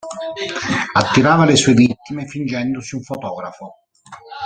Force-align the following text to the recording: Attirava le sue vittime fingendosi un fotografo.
Attirava 0.93 1.45
le 1.45 1.55
sue 1.55 1.73
vittime 1.73 2.25
fingendosi 2.25 2.95
un 2.95 3.01
fotografo. 3.03 3.81